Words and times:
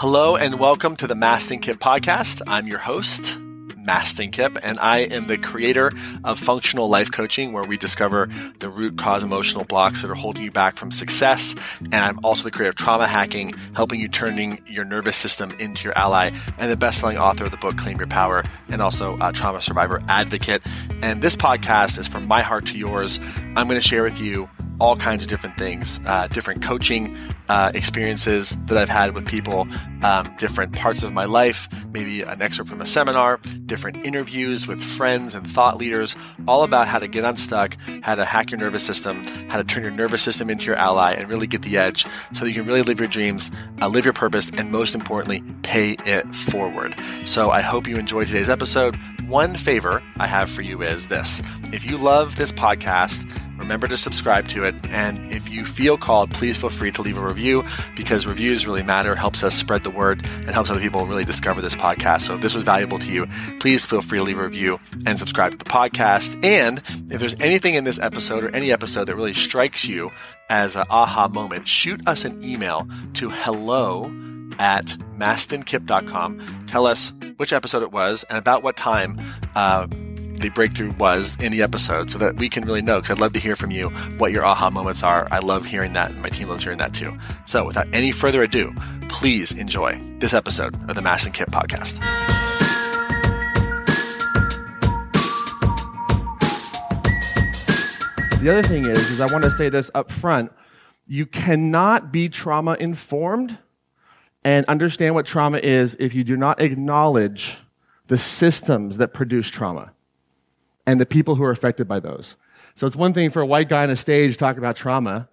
Hello 0.00 0.34
and 0.34 0.58
welcome 0.58 0.96
to 0.96 1.06
the 1.06 1.12
Mastin 1.12 1.60
Kipp 1.60 1.78
podcast. 1.78 2.40
I'm 2.46 2.66
your 2.66 2.78
host, 2.78 3.38
Mastin 3.86 4.32
Kipp, 4.32 4.56
and 4.62 4.78
I 4.78 5.00
am 5.00 5.26
the 5.26 5.36
creator 5.36 5.90
of 6.24 6.38
Functional 6.38 6.88
Life 6.88 7.12
Coaching, 7.12 7.52
where 7.52 7.64
we 7.64 7.76
discover 7.76 8.30
the 8.60 8.70
root 8.70 8.96
cause 8.96 9.22
emotional 9.22 9.64
blocks 9.64 10.00
that 10.00 10.10
are 10.10 10.14
holding 10.14 10.42
you 10.42 10.50
back 10.50 10.76
from 10.76 10.90
success. 10.90 11.54
And 11.80 11.96
I'm 11.96 12.18
also 12.24 12.44
the 12.44 12.50
creator 12.50 12.70
of 12.70 12.76
Trauma 12.76 13.06
Hacking, 13.06 13.52
helping 13.76 14.00
you 14.00 14.08
turning 14.08 14.62
your 14.66 14.86
nervous 14.86 15.18
system 15.18 15.50
into 15.58 15.84
your 15.84 15.98
ally, 15.98 16.30
and 16.56 16.72
the 16.72 16.78
best-selling 16.78 17.18
author 17.18 17.44
of 17.44 17.50
the 17.50 17.58
book 17.58 17.76
Claim 17.76 17.98
Your 17.98 18.06
Power, 18.06 18.42
and 18.70 18.80
also 18.80 19.18
a 19.20 19.34
trauma 19.34 19.60
survivor 19.60 20.00
advocate. 20.08 20.62
And 21.02 21.20
this 21.20 21.36
podcast 21.36 21.98
is 21.98 22.08
from 22.08 22.26
my 22.26 22.40
heart 22.40 22.64
to 22.68 22.78
yours. 22.78 23.20
I'm 23.54 23.68
going 23.68 23.78
to 23.78 23.86
share 23.86 24.02
with 24.02 24.18
you 24.18 24.48
all 24.80 24.96
kinds 24.96 25.24
of 25.24 25.28
different 25.28 25.58
things, 25.58 26.00
uh, 26.06 26.26
different 26.28 26.62
coaching 26.62 27.14
uh, 27.50 27.68
experiences 27.74 28.56
that 28.66 28.78
I've 28.78 28.88
had 28.88 29.12
with 29.12 29.26
people, 29.26 29.66
um, 30.04 30.32
different 30.38 30.72
parts 30.72 31.02
of 31.02 31.12
my 31.12 31.24
life, 31.24 31.68
maybe 31.92 32.22
an 32.22 32.40
excerpt 32.40 32.70
from 32.70 32.80
a 32.80 32.86
seminar, 32.86 33.40
different 33.66 34.06
interviews 34.06 34.68
with 34.68 34.80
friends 34.80 35.34
and 35.34 35.44
thought 35.44 35.76
leaders, 35.76 36.14
all 36.46 36.62
about 36.62 36.86
how 36.86 37.00
to 37.00 37.08
get 37.08 37.24
unstuck, 37.24 37.76
how 38.02 38.14
to 38.14 38.24
hack 38.24 38.52
your 38.52 38.60
nervous 38.60 38.86
system, 38.86 39.24
how 39.48 39.56
to 39.56 39.64
turn 39.64 39.82
your 39.82 39.90
nervous 39.90 40.22
system 40.22 40.48
into 40.48 40.66
your 40.66 40.76
ally, 40.76 41.10
and 41.10 41.28
really 41.28 41.48
get 41.48 41.62
the 41.62 41.76
edge 41.76 42.06
so 42.32 42.44
that 42.44 42.48
you 42.48 42.54
can 42.54 42.66
really 42.66 42.82
live 42.82 43.00
your 43.00 43.08
dreams, 43.08 43.50
uh, 43.82 43.88
live 43.88 44.04
your 44.04 44.14
purpose, 44.14 44.48
and 44.56 44.70
most 44.70 44.94
importantly, 44.94 45.42
pay 45.62 45.96
it 46.06 46.32
forward. 46.32 46.94
So 47.24 47.50
I 47.50 47.62
hope 47.62 47.88
you 47.88 47.96
enjoyed 47.96 48.28
today's 48.28 48.48
episode. 48.48 48.94
One 49.26 49.56
favor 49.56 50.04
I 50.18 50.28
have 50.28 50.48
for 50.50 50.62
you 50.62 50.82
is 50.82 51.08
this 51.08 51.42
if 51.72 51.84
you 51.84 51.96
love 51.96 52.36
this 52.36 52.52
podcast, 52.52 53.28
remember 53.58 53.86
to 53.88 53.96
subscribe 53.96 54.48
to 54.48 54.64
it. 54.64 54.74
And 54.88 55.32
if 55.32 55.50
you 55.50 55.64
feel 55.64 55.96
called, 55.96 56.30
please 56.30 56.56
feel 56.56 56.70
free 56.70 56.90
to 56.92 57.02
leave 57.02 57.18
a 57.18 57.24
review 57.24 57.39
because 57.96 58.26
reviews 58.26 58.66
really 58.66 58.82
matter, 58.82 59.14
helps 59.14 59.42
us 59.42 59.54
spread 59.54 59.84
the 59.84 59.90
word, 59.90 60.24
and 60.24 60.50
helps 60.50 60.70
other 60.70 60.80
people 60.80 61.06
really 61.06 61.24
discover 61.24 61.60
this 61.60 61.74
podcast. 61.74 62.22
So 62.22 62.34
if 62.34 62.40
this 62.40 62.54
was 62.54 62.62
valuable 62.62 62.98
to 62.98 63.12
you, 63.12 63.26
please 63.58 63.84
feel 63.84 64.02
free 64.02 64.18
to 64.18 64.24
leave 64.24 64.38
a 64.38 64.44
review 64.44 64.78
and 65.06 65.18
subscribe 65.18 65.52
to 65.52 65.58
the 65.58 65.64
podcast. 65.64 66.44
And 66.44 66.78
if 67.10 67.18
there's 67.20 67.36
anything 67.40 67.74
in 67.74 67.84
this 67.84 67.98
episode 67.98 68.44
or 68.44 68.54
any 68.54 68.72
episode 68.72 69.04
that 69.06 69.16
really 69.16 69.34
strikes 69.34 69.88
you 69.88 70.10
as 70.48 70.76
an 70.76 70.84
aha 70.90 71.28
moment, 71.28 71.66
shoot 71.66 72.06
us 72.06 72.24
an 72.24 72.42
email 72.42 72.88
to 73.14 73.30
hello 73.30 74.04
at 74.58 74.86
mastinkipp.com. 75.16 76.66
Tell 76.66 76.86
us 76.86 77.12
which 77.36 77.52
episode 77.52 77.82
it 77.82 77.92
was 77.92 78.24
and 78.24 78.36
about 78.36 78.62
what 78.62 78.76
time 78.76 79.18
uh, 79.54 79.86
the 80.40 80.48
breakthrough 80.48 80.90
was 80.92 81.36
in 81.36 81.52
the 81.52 81.60
episode 81.62 82.10
so 82.10 82.18
that 82.18 82.36
we 82.36 82.48
can 82.48 82.64
really 82.64 82.80
know 82.80 82.98
because 83.00 83.10
I'd 83.10 83.20
love 83.20 83.34
to 83.34 83.38
hear 83.38 83.56
from 83.56 83.70
you 83.70 83.90
what 84.18 84.32
your 84.32 84.44
aha 84.44 84.70
moments 84.70 85.02
are. 85.02 85.28
I 85.30 85.40
love 85.40 85.66
hearing 85.66 85.92
that 85.92 86.10
and 86.10 86.22
my 86.22 86.30
team 86.30 86.48
loves 86.48 86.62
hearing 86.62 86.78
that 86.78 86.94
too. 86.94 87.16
So 87.44 87.66
without 87.66 87.86
any 87.92 88.10
further 88.10 88.42
ado, 88.42 88.74
please 89.08 89.52
enjoy 89.52 90.00
this 90.18 90.32
episode 90.32 90.74
of 90.88 90.96
the 90.96 91.02
Mastin 91.02 91.34
Kipp 91.34 91.50
podcast. 91.50 91.98
The 98.40 98.48
other 98.48 98.62
thing 98.62 98.86
is, 98.86 98.98
is 99.10 99.20
I 99.20 99.26
want 99.30 99.44
to 99.44 99.50
say 99.50 99.68
this 99.68 99.90
up 99.94 100.10
front. 100.10 100.50
You 101.06 101.26
cannot 101.26 102.10
be 102.10 102.30
trauma 102.30 102.78
informed 102.80 103.58
and 104.42 104.64
understand 104.66 105.14
what 105.14 105.26
trauma 105.26 105.58
is 105.58 105.94
if 106.00 106.14
you 106.14 106.24
do 106.24 106.38
not 106.38 106.62
acknowledge 106.62 107.58
the 108.06 108.16
systems 108.16 108.96
that 108.96 109.12
produce 109.12 109.50
trauma 109.50 109.92
and 110.86 111.00
the 111.00 111.06
people 111.06 111.34
who 111.34 111.44
are 111.44 111.50
affected 111.50 111.86
by 111.86 112.00
those. 112.00 112.36
So 112.74 112.86
it's 112.86 112.96
one 112.96 113.12
thing 113.12 113.30
for 113.30 113.42
a 113.42 113.46
white 113.46 113.68
guy 113.68 113.82
on 113.82 113.90
a 113.90 113.96
stage 113.96 114.32
to 114.32 114.38
talk 114.38 114.56
about 114.56 114.76
trauma, 114.76 115.28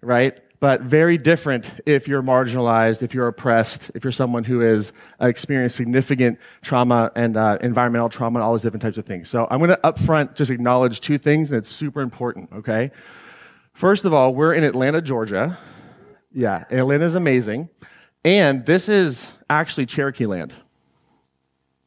right? 0.00 0.38
But 0.60 0.82
very 0.82 1.16
different 1.16 1.70
if 1.86 2.06
you're 2.06 2.22
marginalized, 2.22 3.02
if 3.02 3.14
you're 3.14 3.28
oppressed, 3.28 3.90
if 3.94 4.04
you're 4.04 4.12
someone 4.12 4.44
who 4.44 4.60
has 4.60 4.92
uh, 5.20 5.26
experienced 5.26 5.76
significant 5.76 6.38
trauma 6.60 7.10
and 7.16 7.38
uh, 7.38 7.56
environmental 7.62 8.10
trauma 8.10 8.38
and 8.38 8.44
all 8.44 8.52
these 8.52 8.62
different 8.62 8.82
types 8.82 8.98
of 8.98 9.06
things. 9.06 9.30
So 9.30 9.46
I'm 9.50 9.58
going 9.58 9.70
to 9.70 9.80
upfront 9.82 10.34
just 10.34 10.50
acknowledge 10.50 11.00
two 11.00 11.16
things, 11.16 11.50
and 11.50 11.58
it's 11.58 11.70
super 11.70 12.02
important, 12.02 12.50
okay? 12.52 12.90
First 13.72 14.04
of 14.04 14.12
all, 14.12 14.34
we're 14.34 14.52
in 14.52 14.64
Atlanta, 14.64 15.00
Georgia. 15.00 15.56
Yeah, 16.32 16.64
Atlanta 16.70 17.06
is 17.06 17.14
amazing. 17.14 17.70
And 18.22 18.66
this 18.66 18.90
is 18.90 19.32
actually 19.48 19.86
Cherokee 19.86 20.26
land. 20.26 20.52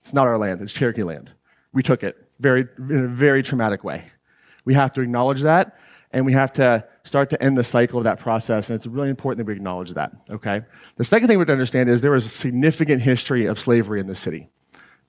It's 0.02 0.13
not 0.13 0.25
our 0.25 0.40
land, 0.40 0.62
it's 0.62 0.73
Cherokee 0.73 1.03
land. 1.03 1.31
We 1.73 1.84
took 1.84 2.02
it 2.02 2.18
very, 2.44 2.68
in 2.78 3.06
a 3.06 3.08
very 3.08 3.42
traumatic 3.42 3.84
way. 3.84 4.04
We 4.66 4.76
have 4.76 4.94
to 4.94 5.02
acknowledge 5.02 5.42
that, 5.42 5.78
and 6.12 6.26
we 6.26 6.34
have 6.34 6.54
to 6.54 6.86
start 7.06 7.31
to 7.31 7.42
end 7.42 7.58
the 7.58 7.64
cycle 7.64 7.98
of 7.98 8.04
that 8.04 8.20
process, 8.20 8.70
and 8.70 8.76
it's 8.76 8.86
really 8.86 9.09
important 9.09 9.40
that 9.40 9.50
we 9.50 9.56
acknowledge 9.56 9.94
that, 9.94 10.12
okay? 10.30 10.62
The 10.98 11.03
second 11.03 11.28
thing 11.28 11.38
we 11.38 11.42
have 11.42 11.48
to 11.48 11.53
understand 11.53 11.90
is 11.90 12.02
there 12.02 12.12
was 12.12 12.26
a 12.26 12.30
significant 12.30 13.02
history 13.02 13.46
of 13.46 13.59
slavery 13.59 14.00
in 14.00 14.08
the 14.08 14.16
city 14.16 14.50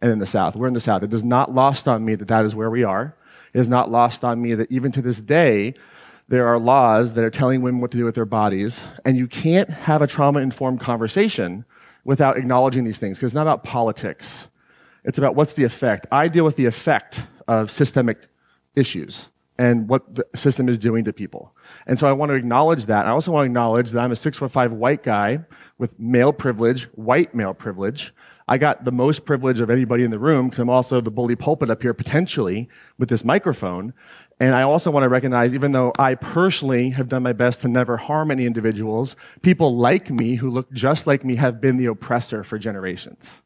and 0.00 0.10
in 0.10 0.18
the 0.18 0.26
South. 0.26 0.56
We're 0.56 0.68
in 0.68 0.74
the 0.74 0.80
South. 0.80 1.02
It 1.02 1.12
is 1.12 1.24
not 1.24 1.54
lost 1.54 1.86
on 1.88 2.04
me 2.04 2.14
that 2.14 2.28
that 2.28 2.44
is 2.44 2.54
where 2.54 2.70
we 2.70 2.84
are. 2.84 3.16
It 3.52 3.60
is 3.60 3.68
not 3.68 3.90
lost 3.90 4.24
on 4.24 4.40
me 4.40 4.54
that 4.54 4.70
even 4.70 4.92
to 4.92 5.02
this 5.02 5.20
day, 5.20 5.74
there 6.28 6.46
are 6.48 6.58
laws 6.58 7.12
that 7.12 7.24
are 7.24 7.30
telling 7.30 7.60
women 7.62 7.80
what 7.80 7.90
to 7.90 7.98
do 7.98 8.04
with 8.04 8.14
their 8.14 8.24
bodies, 8.24 8.86
and 9.04 9.16
you 9.16 9.26
can't 9.26 9.68
have 9.68 10.02
a 10.02 10.06
trauma 10.06 10.40
informed 10.40 10.80
conversation 10.80 11.64
without 12.04 12.36
acknowledging 12.36 12.84
these 12.84 12.98
things 12.98 13.18
because 13.18 13.28
it's 13.32 13.34
not 13.34 13.42
about 13.42 13.62
politics. 13.62 14.48
It's 15.04 15.18
about 15.18 15.34
what's 15.34 15.52
the 15.52 15.64
effect. 15.64 16.06
I 16.10 16.28
deal 16.28 16.44
with 16.44 16.56
the 16.56 16.66
effect 16.66 17.22
of 17.46 17.70
systemic 17.70 18.28
issues 18.74 19.28
and 19.56 19.88
what 19.88 20.14
the 20.14 20.26
system 20.34 20.68
is 20.68 20.78
doing 20.78 21.04
to 21.04 21.12
people. 21.12 21.54
And 21.86 21.98
so 21.98 22.08
I 22.08 22.12
want 22.12 22.30
to 22.30 22.34
acknowledge 22.34 22.86
that. 22.86 23.06
I 23.06 23.10
also 23.10 23.30
want 23.30 23.44
to 23.44 23.46
acknowledge 23.46 23.90
that 23.92 24.00
I'm 24.00 24.10
a 24.10 24.16
six 24.16 24.38
foot 24.38 24.50
five 24.50 24.72
white 24.72 25.02
guy 25.02 25.40
with 25.78 25.98
male 25.98 26.32
privilege, 26.32 26.84
white 26.94 27.34
male 27.34 27.54
privilege. 27.54 28.12
I 28.46 28.58
got 28.58 28.84
the 28.84 28.92
most 28.92 29.24
privilege 29.24 29.60
of 29.60 29.70
anybody 29.70 30.04
in 30.04 30.10
the 30.10 30.18
room 30.18 30.48
because 30.48 30.60
I'm 30.60 30.68
also 30.68 31.00
the 31.00 31.10
bully 31.10 31.36
pulpit 31.36 31.70
up 31.70 31.80
here 31.80 31.94
potentially 31.94 32.68
with 32.98 33.08
this 33.08 33.24
microphone. 33.24 33.94
And 34.40 34.54
I 34.54 34.62
also 34.62 34.90
want 34.90 35.04
to 35.04 35.08
recognize, 35.08 35.54
even 35.54 35.72
though 35.72 35.92
I 35.98 36.16
personally 36.16 36.90
have 36.90 37.08
done 37.08 37.22
my 37.22 37.32
best 37.32 37.62
to 37.62 37.68
never 37.68 37.96
harm 37.96 38.30
any 38.30 38.44
individuals, 38.44 39.14
people 39.42 39.76
like 39.78 40.10
me 40.10 40.34
who 40.34 40.50
look 40.50 40.70
just 40.72 41.06
like 41.06 41.24
me 41.24 41.36
have 41.36 41.60
been 41.60 41.76
the 41.76 41.86
oppressor 41.86 42.42
for 42.42 42.58
generations. 42.58 43.40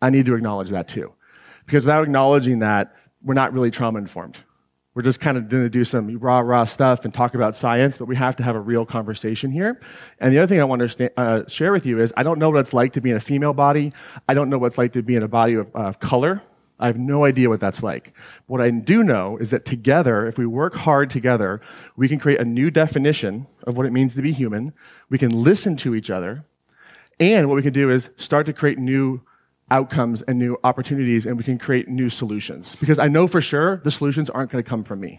I 0.00 0.10
need 0.10 0.26
to 0.26 0.34
acknowledge 0.34 0.70
that 0.70 0.88
too. 0.88 1.12
Because 1.64 1.84
without 1.84 2.04
acknowledging 2.04 2.60
that, 2.60 2.94
we're 3.22 3.34
not 3.34 3.52
really 3.52 3.70
trauma 3.70 3.98
informed. 3.98 4.36
We're 4.94 5.02
just 5.02 5.20
kind 5.20 5.36
of 5.36 5.50
going 5.50 5.62
to 5.62 5.68
do 5.68 5.84
some 5.84 6.16
rah 6.18 6.38
rah 6.38 6.64
stuff 6.64 7.04
and 7.04 7.12
talk 7.12 7.34
about 7.34 7.54
science, 7.54 7.98
but 7.98 8.06
we 8.06 8.16
have 8.16 8.34
to 8.36 8.42
have 8.42 8.56
a 8.56 8.60
real 8.60 8.86
conversation 8.86 9.50
here. 9.50 9.78
And 10.20 10.32
the 10.32 10.38
other 10.38 10.46
thing 10.46 10.58
I 10.58 10.64
want 10.64 10.90
to 10.90 11.20
uh, 11.20 11.46
share 11.48 11.72
with 11.72 11.84
you 11.84 12.00
is 12.00 12.14
I 12.16 12.22
don't 12.22 12.38
know 12.38 12.48
what 12.48 12.60
it's 12.60 12.72
like 12.72 12.94
to 12.94 13.02
be 13.02 13.10
in 13.10 13.16
a 13.16 13.20
female 13.20 13.52
body. 13.52 13.92
I 14.26 14.32
don't 14.32 14.48
know 14.48 14.56
what 14.56 14.68
it's 14.68 14.78
like 14.78 14.94
to 14.94 15.02
be 15.02 15.14
in 15.14 15.22
a 15.22 15.28
body 15.28 15.54
of 15.54 15.68
uh, 15.74 15.92
color. 15.94 16.40
I 16.78 16.86
have 16.86 16.98
no 16.98 17.24
idea 17.24 17.48
what 17.48 17.60
that's 17.60 17.82
like. 17.82 18.14
What 18.46 18.60
I 18.60 18.70
do 18.70 19.02
know 19.02 19.36
is 19.38 19.50
that 19.50 19.64
together, 19.64 20.26
if 20.26 20.38
we 20.38 20.46
work 20.46 20.74
hard 20.74 21.10
together, 21.10 21.60
we 21.96 22.08
can 22.08 22.18
create 22.18 22.40
a 22.40 22.44
new 22.44 22.70
definition 22.70 23.46
of 23.66 23.76
what 23.76 23.86
it 23.86 23.92
means 23.92 24.14
to 24.14 24.22
be 24.22 24.32
human. 24.32 24.72
We 25.10 25.18
can 25.18 25.30
listen 25.30 25.76
to 25.76 25.94
each 25.94 26.10
other. 26.10 26.44
And 27.18 27.48
what 27.48 27.56
we 27.56 27.62
can 27.62 27.72
do 27.72 27.90
is 27.90 28.10
start 28.16 28.46
to 28.46 28.52
create 28.52 28.78
new 28.78 29.20
outcomes 29.70 30.22
and 30.22 30.38
new 30.38 30.56
opportunities 30.64 31.26
and 31.26 31.36
we 31.36 31.44
can 31.44 31.58
create 31.58 31.88
new 31.88 32.08
solutions. 32.08 32.76
Because 32.76 32.98
I 32.98 33.08
know 33.08 33.26
for 33.26 33.40
sure 33.40 33.78
the 33.78 33.90
solutions 33.90 34.30
aren't 34.30 34.50
going 34.50 34.62
to 34.62 34.68
come 34.68 34.84
from 34.84 35.00
me. 35.00 35.18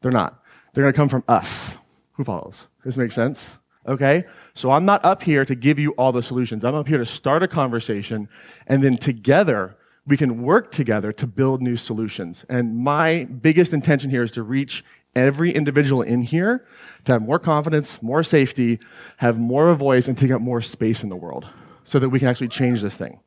They're 0.00 0.12
not. 0.12 0.42
They're 0.72 0.84
going 0.84 0.92
to 0.92 0.96
come 0.96 1.08
from 1.08 1.24
us. 1.28 1.70
Who 2.12 2.24
follows? 2.24 2.66
Does 2.82 2.94
this 2.94 2.96
make 2.96 3.12
sense? 3.12 3.56
Okay? 3.86 4.24
So 4.54 4.72
I'm 4.72 4.84
not 4.84 5.04
up 5.04 5.22
here 5.22 5.44
to 5.44 5.54
give 5.54 5.78
you 5.78 5.92
all 5.92 6.12
the 6.12 6.22
solutions. 6.22 6.64
I'm 6.64 6.74
up 6.74 6.88
here 6.88 6.98
to 6.98 7.06
start 7.06 7.42
a 7.42 7.48
conversation 7.48 8.28
and 8.66 8.82
then 8.82 8.96
together 8.96 9.76
we 10.06 10.16
can 10.16 10.42
work 10.42 10.70
together 10.70 11.12
to 11.12 11.26
build 11.26 11.60
new 11.60 11.76
solutions. 11.76 12.44
And 12.48 12.76
my 12.76 13.24
biggest 13.24 13.72
intention 13.72 14.10
here 14.10 14.22
is 14.22 14.30
to 14.32 14.42
reach 14.42 14.84
every 15.16 15.52
individual 15.52 16.02
in 16.02 16.22
here 16.22 16.66
to 17.04 17.12
have 17.12 17.22
more 17.22 17.38
confidence, 17.38 18.00
more 18.02 18.22
safety, 18.22 18.78
have 19.16 19.38
more 19.38 19.68
of 19.68 19.76
a 19.76 19.78
voice, 19.78 20.08
and 20.08 20.16
take 20.16 20.30
up 20.30 20.40
more 20.40 20.60
space 20.60 21.02
in 21.02 21.08
the 21.08 21.16
world 21.16 21.46
so 21.84 21.98
that 21.98 22.08
we 22.08 22.18
can 22.18 22.28
actually 22.28 22.48
change 22.48 22.82
this 22.82 22.96
thing. 22.96 23.18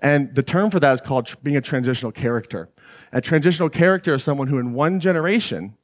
And 0.00 0.34
the 0.34 0.42
term 0.42 0.70
for 0.70 0.80
that 0.80 0.92
is 0.92 1.00
called 1.00 1.34
being 1.42 1.56
a 1.56 1.60
transitional 1.60 2.12
character. 2.12 2.68
A 3.12 3.20
transitional 3.20 3.68
character 3.68 4.14
is 4.14 4.24
someone 4.24 4.48
who, 4.48 4.58
in 4.58 4.72
one 4.72 5.00
generation, 5.00 5.76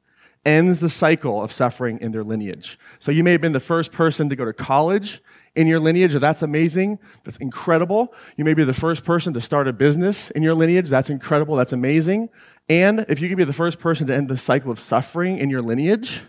ends 0.45 0.79
the 0.79 0.89
cycle 0.89 1.41
of 1.41 1.53
suffering 1.53 1.99
in 2.01 2.11
their 2.11 2.23
lineage. 2.23 2.77
So 2.99 3.11
you 3.11 3.23
may 3.23 3.31
have 3.31 3.41
been 3.41 3.53
the 3.53 3.59
first 3.59 3.91
person 3.91 4.29
to 4.29 4.35
go 4.35 4.45
to 4.45 4.53
college 4.53 5.21
in 5.55 5.67
your 5.67 5.79
lineage. 5.79 6.13
That's 6.13 6.41
amazing. 6.41 6.99
That's 7.23 7.37
incredible. 7.37 8.13
You 8.35 8.43
may 8.43 8.53
be 8.53 8.63
the 8.63 8.73
first 8.73 9.05
person 9.05 9.33
to 9.33 9.41
start 9.41 9.67
a 9.67 9.73
business 9.73 10.31
in 10.31 10.43
your 10.43 10.53
lineage. 10.53 10.89
That's 10.89 11.09
incredible. 11.09 11.55
That's 11.55 11.73
amazing. 11.73 12.29
And 12.69 13.05
if 13.09 13.21
you 13.21 13.27
can 13.27 13.37
be 13.37 13.43
the 13.43 13.53
first 13.53 13.79
person 13.79 14.07
to 14.07 14.15
end 14.15 14.29
the 14.29 14.37
cycle 14.37 14.71
of 14.71 14.79
suffering 14.79 15.37
in 15.37 15.49
your 15.49 15.61
lineage, 15.61 16.21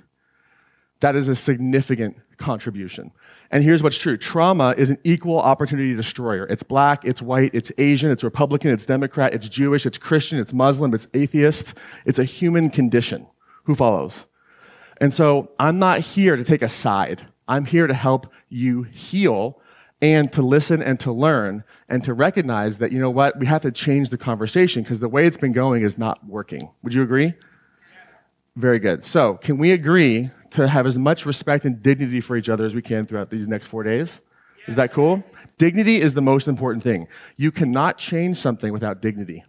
that 1.01 1.17
is 1.17 1.29
a 1.29 1.35
significant 1.35 2.17
contribution. 2.37 3.11
And 3.51 3.63
here's 3.63 3.83
what's 3.83 3.97
true 3.97 4.17
trauma 4.17 4.75
is 4.77 4.91
an 4.91 4.99
equal 5.05 5.39
opportunity 5.39 5.95
destroyer. 5.95 6.47
It's 6.47 6.63
black, 6.63 7.05
it's 7.05 7.23
white, 7.23 7.55
it's 7.55 7.71
Asian, 7.79 8.11
it's 8.11 8.25
Republican, 8.25 8.71
it's 8.73 8.87
Democrat, 8.87 9.35
it's 9.35 9.49
Jewish, 9.49 9.87
it's 9.87 9.99
Christian, 9.99 10.39
it's 10.39 10.53
Muslim, 10.53 10.95
it's 10.95 11.07
atheist. 11.15 11.75
It's 12.05 12.19
a 12.19 12.25
human 12.25 12.71
condition. 12.71 13.27
Who 13.65 13.75
follows? 13.75 14.27
And 15.01 15.13
so 15.13 15.51
I'm 15.59 15.79
not 15.79 16.01
here 16.01 16.37
to 16.37 16.45
take 16.45 16.63
a 16.63 16.69
side. 16.69 17.27
I'm 17.49 17.65
here 17.65 17.87
to 17.87 17.95
help 17.95 18.33
you 18.49 18.83
heal 18.85 19.61
and 20.01 20.33
to 20.33 20.43
listen 20.43 20.83
and 20.83 20.99
to 21.01 21.13
learn 21.13 21.65
and 21.89 22.03
to 22.05 22.15
recognize 22.15 22.79
that, 22.79 22.93
you 22.93 22.99
know 22.99 23.11
what, 23.11 23.39
we 23.39 23.47
have 23.47 23.63
to 23.63 23.71
change 23.71 24.11
the 24.11 24.19
conversation 24.19 24.83
because 24.83 25.01
the 25.01 25.09
way 25.09 25.27
it's 25.27 25.37
been 25.37 25.53
going 25.53 25.83
is 25.83 25.99
not 25.99 26.27
working. 26.27 26.71
Would 26.83 26.95
you 26.95 27.03
agree? 27.03 27.35
Very 28.57 28.79
good. 28.79 29.05
So, 29.05 29.35
can 29.35 29.59
we 29.59 29.73
agree 29.73 30.31
to 30.55 30.69
have 30.69 30.87
as 30.87 30.99
much 30.99 31.27
respect 31.27 31.65
and 31.65 31.83
dignity 31.83 32.21
for 32.21 32.37
each 32.37 32.49
other 32.49 32.65
as 32.65 32.75
we 32.75 32.83
can 32.83 33.07
throughout 33.07 33.31
these 33.31 33.47
next 33.49 33.67
four 33.67 33.83
days? 33.83 34.21
Is 34.67 34.77
that 34.77 34.93
cool? 34.93 35.23
Dignity 35.59 36.01
is 36.01 36.15
the 36.15 36.23
most 36.23 36.49
important 36.49 36.83
thing. 36.83 37.07
You 37.37 37.53
cannot 37.53 37.99
change 37.99 38.39
something 38.39 38.73
without 38.73 39.03
dignity. 39.03 39.45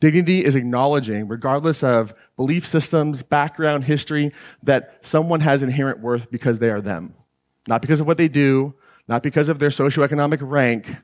Dignity 0.00 0.44
is 0.44 0.56
acknowledging, 0.56 1.28
regardless 1.28 1.84
of 1.84 2.12
belief 2.36 2.66
systems, 2.66 3.22
background, 3.22 3.84
history, 3.84 4.32
that 4.64 4.98
someone 5.02 5.40
has 5.40 5.62
inherent 5.62 6.00
worth 6.00 6.28
because 6.30 6.58
they 6.58 6.70
are 6.70 6.80
them. 6.80 7.14
Not 7.68 7.82
because 7.82 8.00
of 8.00 8.06
what 8.06 8.16
they 8.16 8.26
do, 8.26 8.74
not 9.06 9.22
because 9.22 9.48
of 9.48 9.58
their 9.58 9.68
socioeconomic 9.68 10.38
rank, 10.40 10.96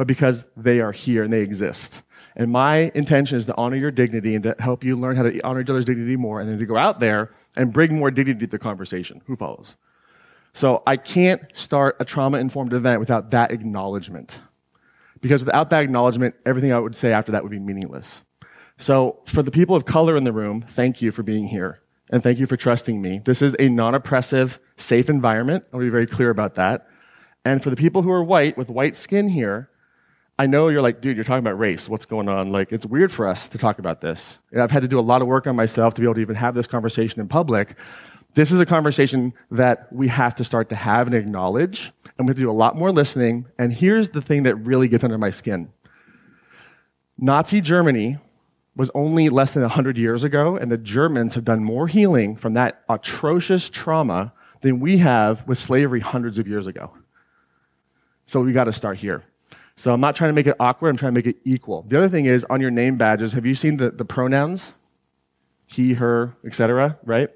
but 0.00 0.06
because 0.06 0.46
they 0.56 0.80
are 0.80 0.92
here 0.92 1.24
and 1.24 1.30
they 1.30 1.42
exist. 1.42 2.00
And 2.34 2.50
my 2.50 2.90
intention 2.94 3.36
is 3.36 3.44
to 3.44 3.56
honor 3.56 3.76
your 3.76 3.90
dignity 3.90 4.34
and 4.34 4.42
to 4.44 4.56
help 4.58 4.82
you 4.82 4.96
learn 4.96 5.14
how 5.14 5.24
to 5.24 5.38
honor 5.42 5.60
each 5.60 5.68
other's 5.68 5.84
dignity 5.84 6.16
more 6.16 6.40
and 6.40 6.48
then 6.48 6.58
to 6.58 6.64
go 6.64 6.78
out 6.78 7.00
there 7.00 7.34
and 7.58 7.70
bring 7.70 7.98
more 7.98 8.10
dignity 8.10 8.46
to 8.46 8.50
the 8.50 8.58
conversation. 8.58 9.20
Who 9.26 9.36
follows? 9.36 9.76
So 10.54 10.82
I 10.86 10.96
can't 10.96 11.42
start 11.54 11.98
a 12.00 12.06
trauma 12.06 12.38
informed 12.38 12.72
event 12.72 12.98
without 12.98 13.32
that 13.32 13.50
acknowledgement. 13.50 14.40
Because 15.20 15.44
without 15.44 15.68
that 15.68 15.82
acknowledgement, 15.82 16.34
everything 16.46 16.72
I 16.72 16.78
would 16.78 16.96
say 16.96 17.12
after 17.12 17.32
that 17.32 17.42
would 17.42 17.52
be 17.52 17.58
meaningless. 17.58 18.22
So 18.78 19.18
for 19.26 19.42
the 19.42 19.50
people 19.50 19.76
of 19.76 19.84
color 19.84 20.16
in 20.16 20.24
the 20.24 20.32
room, 20.32 20.64
thank 20.70 21.02
you 21.02 21.12
for 21.12 21.22
being 21.22 21.46
here. 21.46 21.82
And 22.08 22.22
thank 22.22 22.38
you 22.38 22.46
for 22.46 22.56
trusting 22.56 23.02
me. 23.02 23.20
This 23.22 23.42
is 23.42 23.54
a 23.58 23.68
non 23.68 23.94
oppressive, 23.94 24.60
safe 24.78 25.10
environment. 25.10 25.64
I'll 25.74 25.80
be 25.80 25.90
very 25.90 26.06
clear 26.06 26.30
about 26.30 26.54
that. 26.54 26.88
And 27.44 27.62
for 27.62 27.68
the 27.68 27.76
people 27.76 28.00
who 28.00 28.10
are 28.10 28.24
white 28.24 28.56
with 28.56 28.70
white 28.70 28.96
skin 28.96 29.28
here, 29.28 29.68
I 30.40 30.46
know 30.46 30.68
you're 30.68 30.80
like, 30.80 31.02
dude, 31.02 31.18
you're 31.18 31.24
talking 31.24 31.44
about 31.44 31.58
race. 31.58 31.86
What's 31.86 32.06
going 32.06 32.26
on? 32.26 32.50
Like, 32.50 32.72
it's 32.72 32.86
weird 32.86 33.12
for 33.12 33.28
us 33.28 33.46
to 33.48 33.58
talk 33.58 33.78
about 33.78 34.00
this. 34.00 34.38
And 34.52 34.62
I've 34.62 34.70
had 34.70 34.80
to 34.80 34.88
do 34.88 34.98
a 34.98 35.02
lot 35.02 35.20
of 35.20 35.28
work 35.28 35.46
on 35.46 35.54
myself 35.54 35.92
to 35.92 36.00
be 36.00 36.06
able 36.06 36.14
to 36.14 36.22
even 36.22 36.34
have 36.34 36.54
this 36.54 36.66
conversation 36.66 37.20
in 37.20 37.28
public. 37.28 37.74
This 38.32 38.50
is 38.50 38.58
a 38.58 38.64
conversation 38.64 39.34
that 39.50 39.92
we 39.92 40.08
have 40.08 40.34
to 40.36 40.44
start 40.44 40.70
to 40.70 40.76
have 40.76 41.08
and 41.08 41.14
acknowledge, 41.14 41.92
and 42.16 42.26
we 42.26 42.30
have 42.30 42.36
to 42.36 42.40
do 42.40 42.50
a 42.50 42.52
lot 42.52 42.74
more 42.74 42.90
listening. 42.90 43.44
And 43.58 43.70
here's 43.70 44.08
the 44.08 44.22
thing 44.22 44.44
that 44.44 44.54
really 44.54 44.88
gets 44.88 45.04
under 45.04 45.18
my 45.18 45.28
skin 45.28 45.68
Nazi 47.18 47.60
Germany 47.60 48.16
was 48.74 48.90
only 48.94 49.28
less 49.28 49.52
than 49.52 49.60
100 49.60 49.98
years 49.98 50.24
ago, 50.24 50.56
and 50.56 50.72
the 50.72 50.78
Germans 50.78 51.34
have 51.34 51.44
done 51.44 51.62
more 51.62 51.86
healing 51.86 52.34
from 52.34 52.54
that 52.54 52.82
atrocious 52.88 53.68
trauma 53.68 54.32
than 54.62 54.80
we 54.80 54.96
have 54.96 55.46
with 55.46 55.58
slavery 55.58 56.00
hundreds 56.00 56.38
of 56.38 56.48
years 56.48 56.66
ago. 56.66 56.90
So 58.24 58.40
we 58.40 58.54
got 58.54 58.64
to 58.64 58.72
start 58.72 58.96
here. 58.96 59.22
So 59.80 59.94
I'm 59.94 60.00
not 60.02 60.14
trying 60.14 60.28
to 60.28 60.34
make 60.34 60.46
it 60.46 60.56
awkward, 60.60 60.90
I'm 60.90 60.98
trying 60.98 61.14
to 61.14 61.18
make 61.18 61.26
it 61.26 61.36
equal. 61.46 61.86
The 61.88 61.96
other 61.96 62.10
thing 62.10 62.26
is 62.26 62.44
on 62.50 62.60
your 62.60 62.70
name 62.70 62.98
badges, 62.98 63.32
have 63.32 63.46
you 63.46 63.54
seen 63.54 63.78
the, 63.78 63.90
the 63.90 64.04
pronouns? 64.04 64.74
He, 65.70 65.94
her, 65.94 66.36
etc., 66.44 66.98
right? 67.02 67.30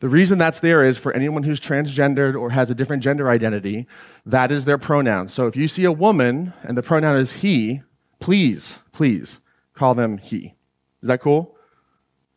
The 0.00 0.08
reason 0.08 0.36
that's 0.36 0.58
there 0.58 0.82
is 0.82 0.98
for 0.98 1.12
anyone 1.12 1.44
who's 1.44 1.60
transgendered 1.60 2.34
or 2.34 2.50
has 2.50 2.68
a 2.68 2.74
different 2.74 3.04
gender 3.04 3.30
identity, 3.30 3.86
that 4.26 4.50
is 4.50 4.64
their 4.64 4.76
pronoun. 4.76 5.28
So 5.28 5.46
if 5.46 5.54
you 5.54 5.68
see 5.68 5.84
a 5.84 5.92
woman 5.92 6.52
and 6.64 6.76
the 6.76 6.82
pronoun 6.82 7.16
is 7.16 7.30
he, 7.30 7.80
please, 8.18 8.80
please 8.90 9.38
call 9.74 9.94
them 9.94 10.18
he. 10.18 10.56
Is 11.00 11.06
that 11.06 11.20
cool? 11.20 11.54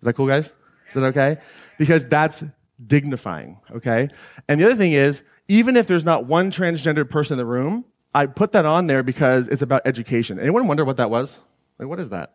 Is 0.01 0.05
that 0.05 0.13
cool, 0.13 0.27
guys? 0.27 0.53
Is 0.89 0.93
that 0.93 1.03
okay? 1.05 1.37
Because 1.79 2.05
that's 2.05 2.43
dignifying, 2.85 3.57
okay? 3.71 4.09
And 4.47 4.61
the 4.61 4.65
other 4.65 4.75
thing 4.75 4.91
is, 4.91 5.23
even 5.47 5.75
if 5.75 5.87
there's 5.87 6.05
not 6.05 6.27
one 6.27 6.51
transgendered 6.51 7.09
person 7.09 7.33
in 7.33 7.37
the 7.39 7.45
room, 7.45 7.85
I 8.17 8.25
put 8.25 8.53
that 8.53 8.65
on 8.65 8.87
there 8.87 9.03
because 9.03 9.47
it's 9.47 9.61
about 9.61 9.83
education. 9.85 10.39
Anyone 10.39 10.65
wonder 10.65 10.83
what 10.83 10.97
that 10.97 11.11
was? 11.11 11.39
Like, 11.77 11.87
what 11.87 11.99
is 11.99 12.09
that? 12.09 12.33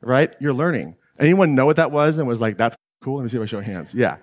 Right? 0.00 0.34
You're 0.40 0.52
learning. 0.52 0.96
Anyone 1.20 1.54
know 1.54 1.64
what 1.64 1.76
that 1.76 1.92
was 1.92 2.18
and 2.18 2.26
was 2.26 2.40
like, 2.40 2.58
that's 2.58 2.76
cool? 3.04 3.18
Let 3.18 3.22
me 3.22 3.28
see 3.28 3.36
if 3.36 3.42
I 3.44 3.46
show 3.46 3.60
hands. 3.60 3.94
Yeah. 3.94 4.16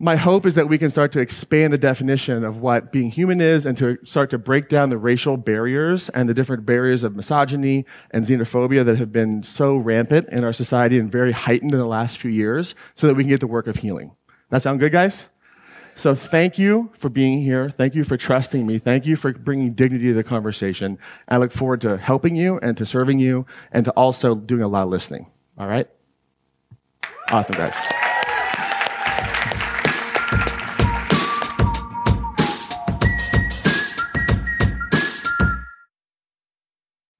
My 0.00 0.16
hope 0.16 0.44
is 0.44 0.56
that 0.56 0.68
we 0.68 0.76
can 0.76 0.90
start 0.90 1.12
to 1.12 1.20
expand 1.20 1.72
the 1.72 1.78
definition 1.78 2.42
of 2.42 2.56
what 2.56 2.90
being 2.90 3.12
human 3.12 3.40
is 3.40 3.64
and 3.64 3.78
to 3.78 3.96
start 4.04 4.30
to 4.30 4.38
break 4.38 4.68
down 4.68 4.90
the 4.90 4.98
racial 4.98 5.36
barriers 5.36 6.08
and 6.08 6.28
the 6.28 6.34
different 6.34 6.66
barriers 6.66 7.04
of 7.04 7.14
misogyny 7.14 7.86
and 8.10 8.26
xenophobia 8.26 8.84
that 8.84 8.98
have 8.98 9.12
been 9.12 9.44
so 9.44 9.76
rampant 9.76 10.28
in 10.30 10.42
our 10.42 10.52
society 10.52 10.98
and 10.98 11.12
very 11.12 11.30
heightened 11.30 11.70
in 11.70 11.78
the 11.78 11.86
last 11.86 12.18
few 12.18 12.32
years 12.32 12.74
so 12.96 13.06
that 13.06 13.14
we 13.14 13.22
can 13.22 13.30
get 13.30 13.38
the 13.38 13.46
work 13.46 13.68
of 13.68 13.76
healing. 13.76 14.16
That 14.50 14.62
sound 14.62 14.80
good, 14.80 14.90
guys? 14.90 15.28
So 15.94 16.14
thank 16.14 16.58
you 16.58 16.90
for 16.98 17.08
being 17.08 17.42
here. 17.42 17.68
Thank 17.68 17.94
you 17.94 18.04
for 18.04 18.16
trusting 18.16 18.66
me. 18.66 18.78
Thank 18.78 19.06
you 19.06 19.14
for 19.14 19.32
bringing 19.32 19.74
dignity 19.74 20.08
to 20.08 20.14
the 20.14 20.24
conversation. 20.24 20.98
I 21.28 21.36
look 21.36 21.52
forward 21.52 21.80
to 21.82 21.96
helping 21.96 22.34
you 22.34 22.58
and 22.58 22.76
to 22.78 22.86
serving 22.86 23.18
you 23.18 23.46
and 23.72 23.84
to 23.84 23.90
also 23.92 24.34
doing 24.34 24.62
a 24.62 24.68
lot 24.68 24.84
of 24.84 24.88
listening. 24.88 25.26
All 25.58 25.68
right? 25.68 25.88
Awesome, 27.28 27.56
guys. 27.56 27.76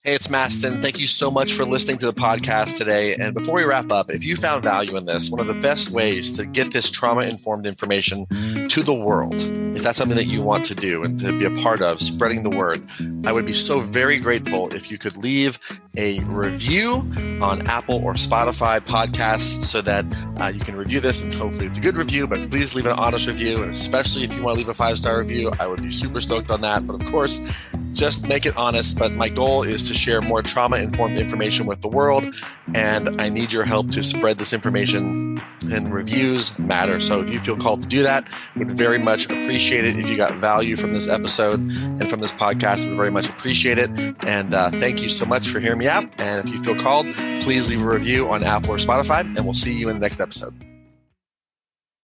Hey, 0.05 0.17
it's 0.17 0.27
Mastin. 0.27 0.83
Thank 0.83 0.99
you 0.99 1.07
so 1.07 1.31
much 1.31 1.53
for 1.53 1.65
listening 1.65 1.97
to 1.99 2.07
the 2.07 2.13
podcast 2.13 2.77
today. 2.77 3.15
And 3.15 3.35
before 3.35 3.55
we 3.55 3.63
wrap 3.63 3.93
up, 3.93 4.11
if 4.11 4.25
you 4.25 4.35
found 4.35 4.65
value 4.65 4.97
in 4.97 5.07
this, 5.07 5.31
one 5.31 5.39
of 5.39 5.47
the 5.47 5.55
best 5.55 5.91
ways 5.91 6.33
to 6.33 6.45
get 6.45 6.73
this 6.73 6.91
trauma 6.91 7.21
informed 7.21 7.67
information 7.67 8.27
to 8.73 8.83
the 8.83 8.95
world, 8.95 9.35
if 9.77 9.83
that's 9.83 9.99
something 9.99 10.17
that 10.17 10.25
you 10.25 10.41
want 10.41 10.65
to 10.65 10.75
do 10.75 11.05
and 11.05 11.21
to 11.21 11.39
be 11.39 11.45
a 11.45 11.63
part 11.63 11.83
of, 11.83 12.01
spreading 12.01 12.43
the 12.43 12.49
word, 12.49 12.83
I 13.27 13.31
would 13.31 13.45
be 13.45 13.53
so 13.53 13.81
very 13.81 14.19
grateful 14.19 14.73
if 14.73 14.91
you 14.91 14.97
could 14.97 15.15
leave 15.19 15.59
a 15.97 16.21
review 16.21 17.07
on 17.43 17.67
Apple 17.67 18.03
or 18.05 18.15
Spotify 18.15 18.81
podcasts 18.81 19.63
so 19.65 19.83
that 19.83 20.05
uh, 20.41 20.47
you 20.49 20.61
can 20.61 20.77
review 20.77 21.01
this 21.01 21.23
and 21.23 21.33
hopefully 21.35 21.67
it's 21.67 21.79
a 21.79 21.81
good 21.81 21.97
review, 21.97 22.27
but 22.27 22.51
please 22.51 22.75
leave 22.75 22.87
an 22.87 22.93
honest 22.93 23.27
review. 23.27 23.63
And 23.63 23.71
especially 23.71 24.25
if 24.25 24.35
you 24.35 24.43
want 24.43 24.55
to 24.55 24.59
leave 24.59 24.69
a 24.69 24.75
five 24.75 24.99
star 24.99 25.19
review, 25.19 25.51
I 25.61 25.67
would 25.67 25.83
be 25.83 25.91
super 25.91 26.21
stoked 26.21 26.51
on 26.51 26.63
that. 26.63 26.87
But 26.87 26.95
of 26.95 27.07
course, 27.11 27.41
just 27.93 28.27
make 28.27 28.47
it 28.47 28.57
honest. 28.57 28.99
But 28.99 29.13
my 29.13 29.29
goal 29.29 29.63
is 29.63 29.87
to 29.89 29.95
share 29.95 30.21
more 30.21 30.43
trauma 30.43 30.79
informed 30.79 31.19
information 31.19 31.67
with 31.67 31.83
the 31.83 31.89
world. 31.89 32.27
And 32.75 33.21
I 33.21 33.29
need 33.29 33.53
your 33.53 33.65
help 33.65 33.91
to 33.93 34.03
spread 34.03 34.39
this 34.39 34.53
information. 34.53 35.41
And 35.73 35.93
reviews 35.93 36.59
matter. 36.59 37.01
So 37.01 37.21
if 37.21 37.31
you 37.31 37.39
feel 37.39 37.57
called 37.57 37.83
to 37.83 37.89
do 37.89 38.03
that, 38.03 38.29
would 38.57 38.71
very 38.71 38.99
much 38.99 39.27
appreciate 39.27 39.85
it. 39.85 39.99
If 39.99 40.09
you 40.09 40.17
got 40.17 40.35
value 40.35 40.77
from 40.77 40.93
this 40.93 41.09
episode 41.09 41.61
and 41.61 42.09
from 42.11 42.21
this 42.21 42.33
podcast, 42.33 42.87
would 42.87 42.97
very 42.97 43.11
much 43.11 43.29
appreciate 43.29 43.79
it. 43.79 43.91
And 44.27 44.53
uh, 44.55 44.71
thank 44.71 45.03
you 45.03 45.09
so 45.09 45.25
much 45.25 45.49
for 45.49 45.61
hearing 45.61 45.79
me. 45.83 46.09
And 46.19 46.47
if 46.47 46.55
you 46.55 46.63
feel 46.63 46.77
called, 46.77 47.13
please 47.43 47.71
leave 47.71 47.83
a 47.83 47.89
review 47.89 48.31
on 48.31 48.43
Apple 48.43 48.71
or 48.71 48.77
Spotify. 48.77 49.21
And 49.21 49.45
we'll 49.45 49.55
see 49.55 49.79
you 49.79 49.89
in 49.89 49.97
the 49.97 50.01
next 50.01 50.21
episode. 50.21 50.55